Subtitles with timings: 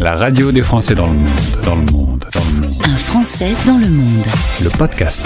[0.00, 1.28] La radio des Français dans le monde,
[1.64, 2.74] dans le monde, dans le monde.
[2.84, 4.24] Un Français dans le monde.
[4.62, 5.22] Le podcast.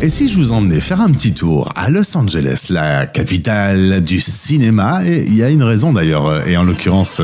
[0.00, 4.20] Et si je vous emmenais faire un petit tour à Los Angeles, la capitale du
[4.20, 7.20] cinéma, et il y a une raison d'ailleurs, et en l'occurrence,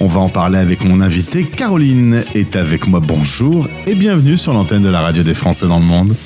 [0.00, 1.44] on va en parler avec mon invité.
[1.44, 5.78] Caroline est avec moi, bonjour, et bienvenue sur l'antenne de la radio des Français dans
[5.78, 6.16] le monde.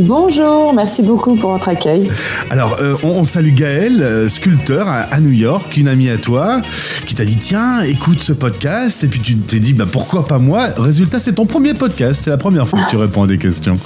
[0.00, 2.10] Bonjour, merci beaucoup pour votre accueil.
[2.48, 6.62] Alors, euh, on, salue Gaël, euh, sculpteur à, à New York, une amie à toi,
[7.04, 10.38] qui t'a dit tiens, écoute ce podcast, et puis tu t'es dit bah pourquoi pas
[10.38, 10.68] moi?
[10.78, 13.76] Résultat, c'est ton premier podcast, c'est la première fois que tu réponds à des questions.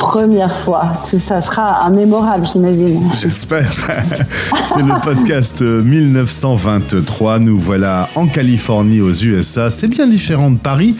[0.00, 3.02] Première fois, ça sera un mémorable, j'imagine.
[3.20, 3.70] J'espère.
[4.64, 7.38] c'est le podcast euh, 1923.
[7.38, 9.70] Nous voilà en Californie, aux USA.
[9.70, 10.96] C'est bien différent de Paris.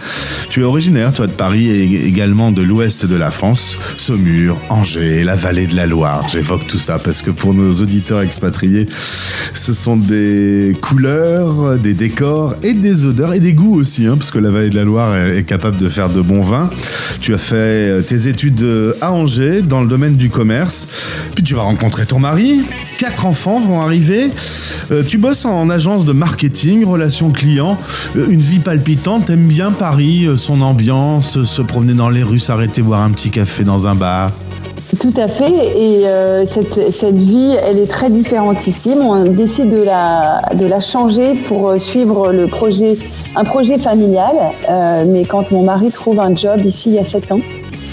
[0.50, 3.78] Tu es originaire, toi, de Paris et également de l'ouest de la France.
[3.96, 6.28] Saumur, Angers, la vallée de la Loire.
[6.28, 8.87] J'évoque tout ça parce que pour nos auditeurs expatriés,
[9.54, 14.30] ce sont des couleurs, des décors et des odeurs et des goûts aussi, hein, parce
[14.30, 16.68] que la vallée de la Loire est, est capable de faire de bons vins.
[17.21, 20.87] Tu as fait euh, tes études euh, à Angers dans le domaine du commerce.
[21.35, 22.63] Puis tu vas rencontrer ton mari.
[22.99, 24.30] Quatre enfants vont arriver.
[24.91, 27.77] Euh, tu bosses en agence de marketing, relations clients.
[28.16, 29.27] Euh, une vie palpitante.
[29.27, 33.30] T'aimes bien Paris, euh, son ambiance, se promener dans les rues, s'arrêter boire un petit
[33.30, 34.30] café dans un bar.
[34.99, 35.52] Tout à fait.
[35.79, 36.05] Et
[36.46, 38.99] cette, cette vie, elle est très différentissime.
[38.99, 42.99] On décide de la, de la changer pour suivre le projet,
[43.37, 44.35] un projet familial.
[45.07, 47.41] Mais quand mon mari trouve un job ici il y a sept ans,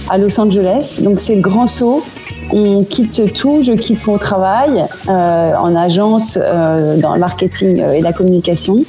[0.10, 2.04] à Los Angeles, donc c'est le grand saut.
[2.52, 7.92] On quitte tout, je quitte mon travail euh, en agence euh, dans le marketing euh,
[7.92, 8.86] et la communication.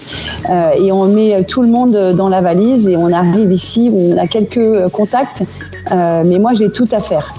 [0.49, 3.91] Euh, et on met tout le monde dans la valise et on arrive ici.
[3.93, 5.43] On a quelques contacts,
[5.91, 7.35] euh, mais moi j'ai tout à faire,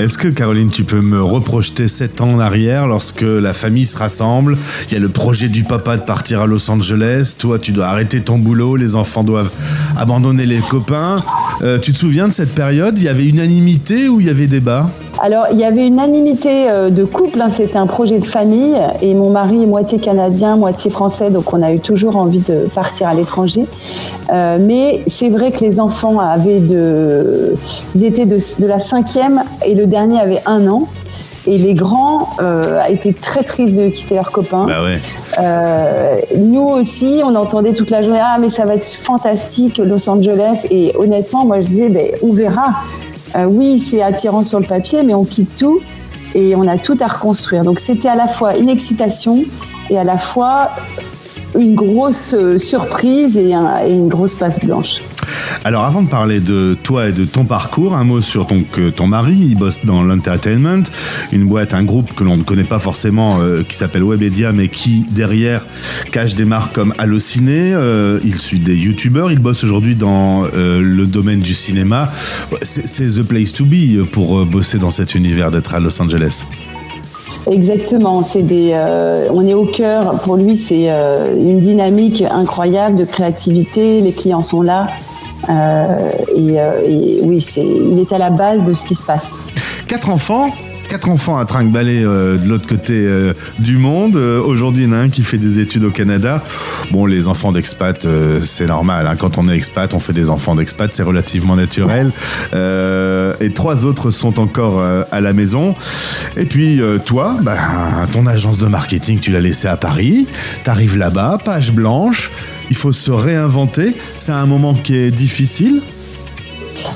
[0.00, 3.96] Est-ce que Caroline, tu peux me reprojeter sept ans en arrière lorsque la famille se
[3.96, 7.36] rassemble Il y a le projet du papa de partir à Los Angeles.
[7.38, 8.76] Toi, tu dois arrêter ton boulot.
[8.76, 9.50] Les enfants doivent
[9.96, 11.22] abandonner les copains.
[11.62, 12.98] Euh, tu te souviens de cette période?
[12.98, 14.90] Il y avait unanimité ou il y avait débat?
[15.22, 18.76] Alors, il y avait une animité euh, de couple, hein, c'était un projet de famille,
[19.00, 22.68] et mon mari est moitié canadien, moitié français, donc on a eu toujours envie de
[22.74, 23.66] partir à l'étranger.
[24.32, 27.54] Euh, mais c'est vrai que les enfants avaient de,
[27.94, 30.88] ils étaient de, de la cinquième et le dernier avait un an.
[31.46, 34.64] Et les grands euh, étaient très tristes de quitter leurs copains.
[34.66, 34.96] Bah ouais.
[35.38, 40.08] Euh, nous aussi, on entendait toute la journée ah mais ça va être fantastique Los
[40.08, 42.76] Angeles et honnêtement moi je disais ben on verra.
[43.36, 45.80] Euh, oui c'est attirant sur le papier mais on quitte tout
[46.34, 47.64] et on a tout à reconstruire.
[47.64, 49.44] Donc c'était à la fois une excitation
[49.90, 50.70] et à la fois
[51.58, 55.00] une grosse euh, surprise et, un- et une grosse passe blanche.
[55.64, 59.06] Alors, avant de parler de toi et de ton parcours, un mot sur ton, ton
[59.06, 59.34] mari.
[59.50, 60.82] Il bosse dans l'entertainment,
[61.32, 64.68] une boîte, un groupe que l'on ne connaît pas forcément, euh, qui s'appelle Webedia, mais
[64.68, 65.66] qui derrière
[66.12, 67.72] cache des marques comme Allociné.
[67.74, 69.32] Euh, il suit des youtubeurs.
[69.32, 72.10] Il bosse aujourd'hui dans euh, le domaine du cinéma.
[72.62, 76.44] C'est the place to be pour bosser dans cet univers d'être à Los Angeles.
[77.50, 80.18] Exactement, c'est des, euh, on est au cœur.
[80.22, 84.00] Pour lui, c'est euh, une dynamique incroyable de créativité.
[84.00, 84.88] Les clients sont là,
[85.50, 89.04] Euh, et, euh, et oui, c'est, il est à la base de ce qui se
[89.04, 89.42] passe.
[89.86, 90.48] Quatre enfants
[90.94, 94.14] Quatre enfants à trinque-baller euh, de l'autre côté euh, du monde.
[94.14, 96.40] Euh, Aujourd'hui, il y en a un qui fait des études au Canada.
[96.92, 99.08] Bon, les enfants d'expat, euh, c'est normal.
[99.08, 99.16] hein.
[99.18, 102.12] Quand on est expat, on fait des enfants d'expat, c'est relativement naturel.
[102.52, 105.74] Et trois autres sont encore à la maison.
[106.36, 107.56] Et puis, toi, bah,
[108.12, 110.28] ton agence de marketing, tu l'as laissée à Paris.
[110.62, 112.30] T'arrives là-bas, page blanche.
[112.70, 113.96] Il faut se réinventer.
[114.18, 115.82] C'est un moment qui est difficile.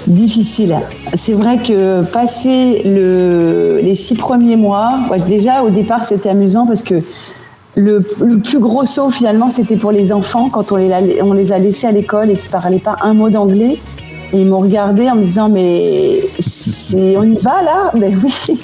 [0.07, 0.77] Difficile.
[1.15, 6.67] C'est vrai que passer le, les six premiers mois, moi, déjà au départ c'était amusant
[6.67, 6.97] parce que
[7.75, 8.01] le,
[8.39, 11.59] plus gros saut finalement c'était pour les enfants quand on les, a- on les a
[11.59, 13.79] laissés à l'école et qu'ils parlaient pas un mot d'anglais.
[14.33, 16.21] Ils m'ont regardé en me disant mais
[17.17, 17.91] on y va là?
[17.99, 18.59] Ben oui,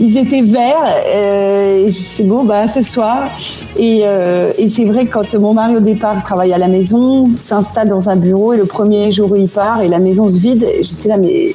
[0.00, 0.94] ils étaient verts.
[1.14, 3.28] Euh, c'est bon bah ce soir.
[3.76, 7.88] Et, euh, et c'est vrai quand mon mari au départ travaille à la maison, s'installe
[7.88, 10.66] dans un bureau et le premier jour où il part et la maison se vide,
[10.80, 11.54] j'étais là mais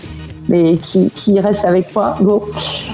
[0.50, 2.42] mais qui, qui reste avec moi Bon.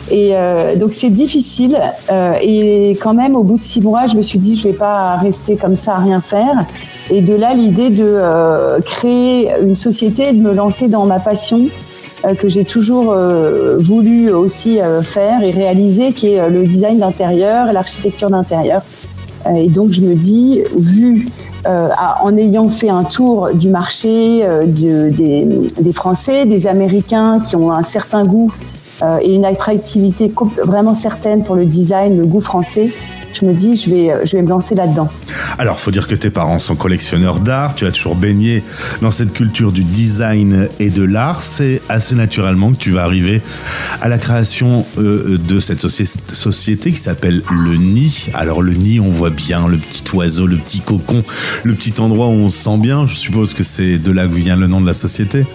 [0.10, 1.78] Et euh, donc c'est difficile.
[2.12, 4.74] Euh, et quand même, au bout de six mois, je me suis dit, je vais
[4.74, 6.66] pas rester comme ça à rien faire.
[7.10, 11.20] Et de là, l'idée de euh, créer une société et de me lancer dans ma
[11.20, 11.68] passion
[12.24, 17.00] euh, que j'ai toujours euh, voulu aussi euh, faire et réaliser, qui est le design
[17.00, 18.82] d'intérieur l'architecture d'intérieur.
[19.48, 21.28] Euh, Et donc, je me dis, vu
[21.68, 21.90] euh,
[22.24, 25.48] en ayant fait un tour du marché euh, de- des,
[25.80, 28.52] des Français, des Américains qui ont un certain goût
[29.04, 30.32] euh, et une attractivité
[30.64, 32.92] vraiment certaine pour le design, le goût français,
[33.34, 35.10] je me dis, je vais, je vais me lancer là-dedans.
[35.58, 37.76] Alors, faut dire que tes parents sont collectionneurs d'art.
[37.76, 38.64] Tu as toujours baigné
[39.02, 41.42] dans cette culture du design et de l'art.
[41.42, 43.42] C'est assez naturellement que tu vas arriver
[44.02, 48.30] à la création euh, de cette société qui s'appelle le nid.
[48.34, 51.24] Alors, le nid, on voit bien le petit oiseau, le petit cocon,
[51.64, 53.06] le petit endroit où on se sent bien.
[53.06, 55.46] Je suppose que c'est de là que vient le nom de la société.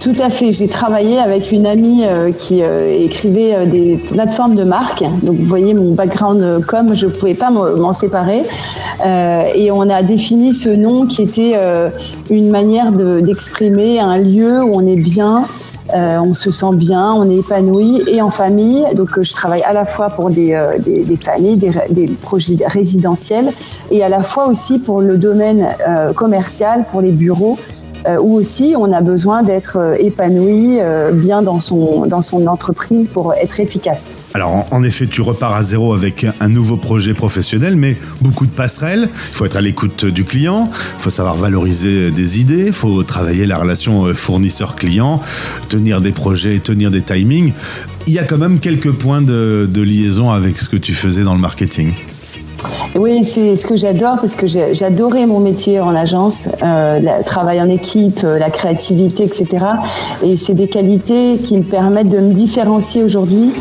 [0.00, 0.52] Tout à fait.
[0.52, 5.02] J'ai travaillé avec une amie euh, qui euh, écrivait euh, des plateformes de marque.
[5.22, 8.42] Donc, vous voyez, mon background comme je ne pouvais pas m'en séparer.
[9.54, 11.54] et on a défini ce nom qui était
[12.30, 15.44] une manière d'exprimer un lieu où on est bien,
[15.94, 18.84] on se sent bien, on est épanoui et en famille.
[18.94, 20.56] Donc, je travaille à la fois pour des,
[21.22, 21.56] familles,
[21.90, 23.52] des, projets résidentiels
[23.90, 25.68] et à la fois aussi pour le domaine
[26.14, 27.58] commercial, pour les bureaux
[28.06, 32.46] euh, où aussi on a besoin d'être euh, épanoui, euh, bien dans son, dans son
[32.46, 34.16] entreprise pour être efficace.
[34.34, 38.50] Alors en, effet, tu repars à zéro avec un nouveau projet professionnel, mais beaucoup de
[38.50, 39.08] passerelles.
[39.12, 43.02] Il faut être à l'écoute du client, il faut savoir valoriser des idées, il faut
[43.02, 45.20] travailler la relation fournisseur-client,
[45.68, 47.52] tenir des projets, tenir des timings.
[48.06, 51.22] Il y a quand même quelques points de, de liaison avec ce que tu faisais
[51.22, 51.92] dans le marketing.
[52.94, 57.60] Oui, c'est ce que j'adore parce que j'adorais mon métier en agence, euh, le travail
[57.60, 59.64] en équipe, euh, la créativité, etc.
[60.22, 63.52] Et c'est des qualités qui me permettent de me différencier aujourd'hui.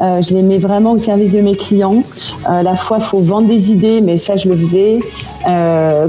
[0.00, 2.02] Euh, je les mets vraiment au service de mes clients.
[2.48, 5.00] la fois, faut vendre des idées, mais ça, je le faisais.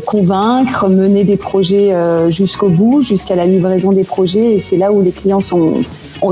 [0.06, 1.94] convaincre, mener des projets
[2.30, 4.54] jusqu'au bout, jusqu'à la livraison des projets.
[4.54, 5.84] Et c'est là où les clients sont,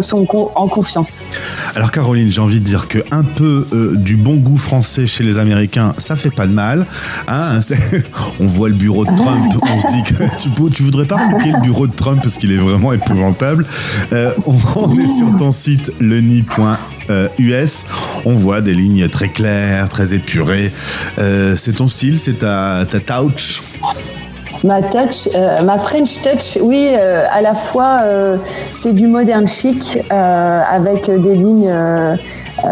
[0.02, 1.24] sont en confiance.
[1.76, 5.24] Alors Caroline, j'ai envie de dire que un peu euh, du bon goût français chez
[5.24, 6.86] les Américains, ça fait pas de mal.
[7.28, 7.60] Hein
[8.40, 11.52] on voit le bureau de Trump, on se dit que tu, tu voudrais pas booker
[11.52, 13.66] le bureau de Trump parce qu'il est vraiment épouvantable?
[14.12, 17.86] Euh, on, est sur ton site leni.us.
[18.26, 20.72] On voit des lignes très claires, très épurées.
[21.20, 23.62] Euh, c'est ton style, c'est ta, ta touch?
[24.64, 28.38] Ma touch, euh, ma French touch, oui, euh, à la fois euh,
[28.74, 31.74] c'est du moderne chic avec des lignes,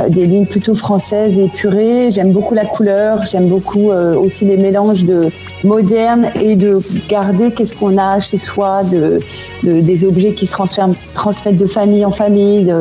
[0.08, 2.10] des lignes plutôt françaises épurées.
[2.10, 5.30] J'aime beaucoup la couleur, j'aime beaucoup aussi les mélanges de
[5.64, 9.20] moderne et de garder qu'est-ce qu'on a chez soi, de,
[9.64, 10.54] des objets qui se
[11.14, 12.74] transmettent de famille en famille.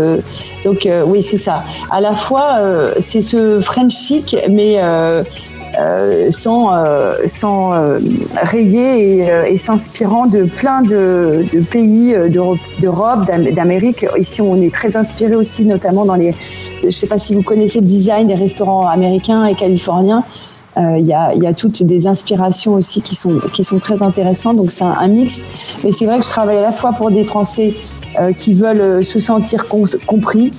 [0.65, 1.65] donc oui, c'est ça.
[1.91, 2.59] À la fois
[3.01, 4.79] c'est ce French chic, mais
[5.79, 8.01] euh, sans, euh, sans euh,
[8.43, 12.15] rayer et, s'inspirant de plein de, pays
[12.81, 14.05] d'Europe, d'Amérique.
[14.19, 16.35] Ici, on est très inspiré aussi, notamment dans les.
[16.81, 20.25] Je ne sais pas si vous connaissez le design des restaurants américains et californiens.
[20.77, 24.57] Il y, a, y, a, toutes des inspirations aussi qui sont, qui sont très intéressantes.
[24.57, 25.45] Donc c'est un, mix.
[25.85, 27.75] Mais c'est vrai que je travaille à la fois pour des Français
[28.39, 30.53] qui veulent se sentir compris,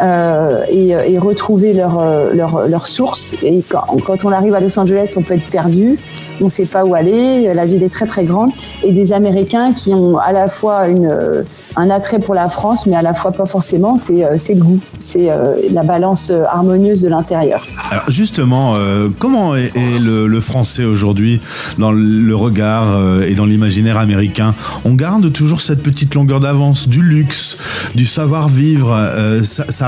[0.00, 3.36] euh, et, et, retrouver leur, euh, leur, leur, source.
[3.42, 5.98] Et quand, on arrive à Los Angeles, on peut être perdu,
[6.40, 8.50] on ne sait pas où aller, la ville est très très grande.
[8.84, 11.42] Et des Américains qui ont à la fois euh,
[11.76, 15.28] un attrait pour la France, mais à la fois pas forcément, c'est le goût, c'est
[15.72, 17.66] la balance harmonieuse de l'intérieur.
[17.90, 18.74] Alors justement,
[19.18, 21.40] comment est, le, français aujourd'hui
[21.78, 22.86] dans le regard
[23.26, 24.54] et dans l'imaginaire américain?
[24.84, 28.96] On garde toujours cette petite longueur d'avance, du luxe, du savoir-vivre.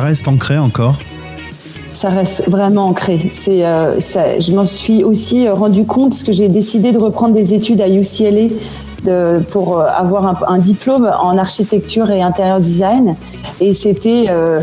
[0.00, 0.99] Reste ancré encore
[1.93, 3.31] ça reste vraiment ancré.
[3.32, 7.55] C'est, euh, je m'en suis aussi rendu compte parce que j'ai décidé de reprendre des
[7.55, 8.49] études à UCLA
[9.50, 13.16] pour euh, avoir un, diplôme en architecture et intérieur design.
[13.61, 14.61] Et c'était euh,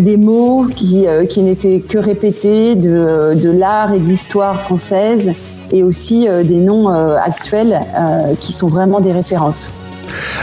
[0.00, 5.32] des mots qui, qui n'étaient que répétés de, de l'art et de l'histoire française
[5.72, 7.80] et aussi des noms actuels
[8.40, 9.72] qui sont vraiment des références.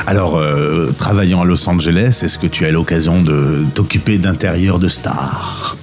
[0.08, 4.88] Alors, euh, travaillant à Los Angeles, est-ce que tu as l'occasion de t'occuper d'intérieur de
[4.88, 5.78] stars?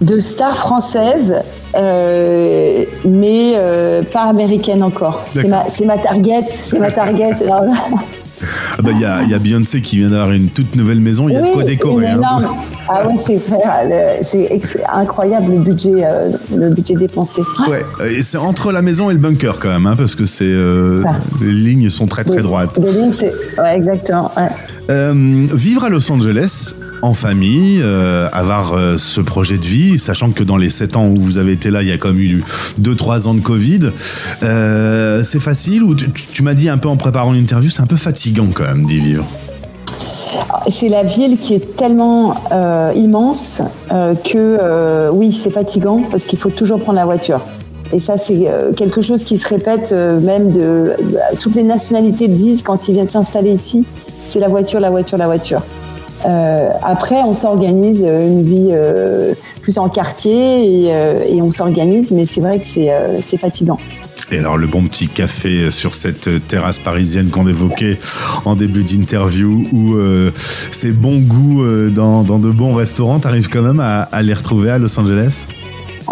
[0.00, 1.36] De stars françaises,
[1.76, 5.24] euh, mais euh, pas américaines encore.
[5.26, 6.44] C'est ma, ma, target.
[6.50, 7.30] C'est ma target.
[8.78, 11.36] Ah bah, il y, a, Beyoncé qui vient d'avoir une toute nouvelle maison, il y
[11.36, 12.06] a de quoi décorer.
[12.06, 12.20] Hein.
[12.88, 13.40] Ah oui, c'est
[14.22, 17.42] c'est incroyable le budget, euh, le budget dépensé.
[17.68, 20.44] Ouais, et c'est entre la maison et le bunker quand même, hein, parce que c'est
[20.44, 21.04] euh,
[21.40, 22.78] les lignes sont très très droites.
[22.78, 24.30] Les lignes, c'est ouais, exactement.
[24.90, 25.12] Euh,
[25.52, 30.42] vivre à Los Angeles, en famille, euh, avoir euh, ce projet de vie, sachant que
[30.42, 32.42] dans les 7 ans où vous avez été là, il y a quand même eu
[32.80, 33.90] 2-3 ans de Covid.
[34.42, 37.96] Euh, c'est facile ou tu, m'as dit un peu en préparant l'interview, c'est un peu
[37.96, 39.26] fatigant quand même d'y vivre?
[40.68, 42.34] C'est la ville qui est tellement
[42.94, 47.40] immense que oui, c'est fatigant parce qu'il faut toujours prendre la voiture.
[47.92, 50.94] Et ça, c'est quelque chose qui se répète même de
[51.40, 53.86] toutes les nationalités disent quand ils viennent s'installer ici,
[54.26, 55.62] c'est la voiture, la voiture, la voiture.
[56.82, 58.74] après, on s'organise une vie
[59.62, 63.78] plus en quartier et, et on s'organise, mais c'est vrai que c'est fatigant.
[64.30, 67.98] Et alors le bon petit café sur cette terrasse parisienne qu'on évoquait
[68.44, 73.62] en début d'interview ou euh, ces bons goûts euh, dans, de bons restaurants, t'arrives quand
[73.62, 75.46] même à, les retrouver à Los Angeles?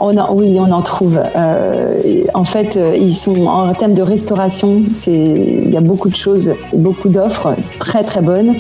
[0.01, 1.19] Oui, on en trouve.
[1.37, 6.53] Euh, en fait, ils sont en termes de restauration, il y a beaucoup de choses,
[6.75, 8.55] beaucoup d'offres très très bonnes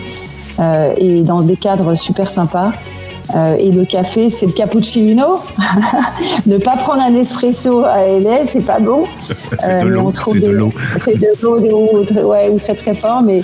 [0.98, 2.72] et dans des cadres super sympas.
[3.35, 5.40] Euh, et le café, c'est le cappuccino.
[6.47, 9.04] ne pas prendre un espresso à LA, c'est pas bon.
[9.59, 10.12] c'est de l'eau.
[10.14, 10.73] C'est de l'eau.
[10.76, 13.42] C'est de l'eau, ouais, ou très très fort, mais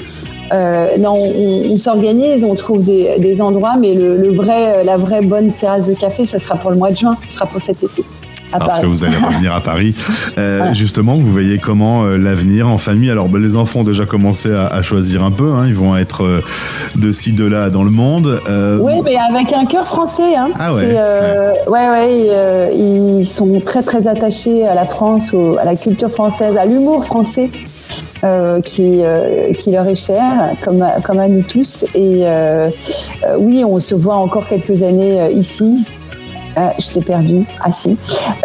[0.52, 5.22] euh, non, on, s'organise, on trouve des, des endroits, mais le, le, vrai, la vraie
[5.22, 7.82] bonne terrasse de café, ça sera pour le mois de juin, ce sera pour cet
[7.82, 8.04] été
[8.58, 9.94] parce que vous allez revenir à Paris.
[10.38, 13.10] Euh, justement, vous voyez comment euh, l'avenir en famille.
[13.10, 15.52] Alors, ben, les enfants ont déjà commencé à, choisir un peu.
[15.52, 15.66] Hein.
[15.66, 16.42] Ils vont être euh,
[16.96, 18.40] de ci, de là dans le monde.
[18.80, 20.36] Oui, mais avec un cœur français.
[20.36, 20.50] Hein.
[20.58, 20.96] Ah ouais.
[21.66, 22.76] ouais, ouais.
[22.76, 27.50] ils sont très, très attachés à la France, à la culture française, à l'humour français.
[28.64, 29.02] qui,
[29.58, 30.22] qui leur est cher,
[30.64, 31.84] comme, comme à nous tous.
[31.94, 32.24] Et
[33.38, 35.84] oui, on se voit encore quelques années ici,
[36.56, 37.44] ah, je t'ai perdu.
[37.60, 37.96] Ah si.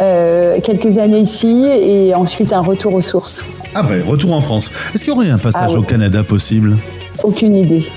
[0.01, 3.43] Euh, quelques années ici et ensuite un retour aux sources.
[3.75, 4.71] Ah ouais, retour en France.
[4.93, 6.77] Est-ce qu'il y aurait un passage ah au Canada possible?
[7.23, 7.89] Aucune idée.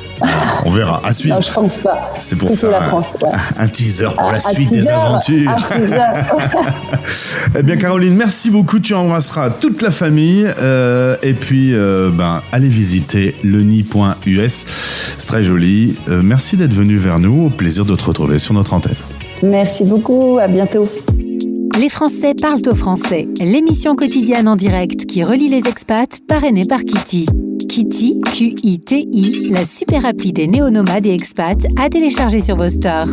[0.65, 1.01] On verra.
[1.05, 1.37] À suivre.
[1.37, 2.13] Non, je pense pas.
[2.19, 3.17] C'est pour faire la France,
[3.59, 5.51] un, teaser pour la suite des aventures.
[7.59, 8.81] eh bien, Caroline, merci beaucoup.
[8.81, 10.49] Tu embrasseras toute la famille.
[10.59, 14.65] Euh, et puis, euh, ben, allez visiter leni.us.
[15.19, 15.97] C'est très joli.
[16.09, 17.47] merci d'être venu vers nous.
[17.47, 18.97] Au plaisir de te retrouver sur notre antenne.
[19.43, 20.89] Merci beaucoup, à bientôt.
[21.79, 26.81] Les Français parlent au français, l'émission quotidienne en direct qui relie les expats, parrainée par
[26.81, 27.27] Kitty.
[27.69, 33.09] Kitty, Q-I-T-I, la super appli des néo-nomades et expats à télécharger sur vos stores.